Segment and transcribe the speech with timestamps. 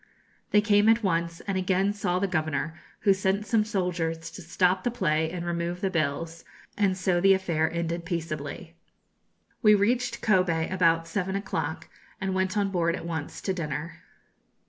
[0.49, 4.83] They came at once, and again saw the governor, who sent some soldiers to stop
[4.83, 6.43] the play and remove the bills;
[6.75, 8.75] and so the affair ended peaceably.
[9.61, 11.87] We reached Kobe about seven o'clock,
[12.19, 13.99] and went on board at once to dinner.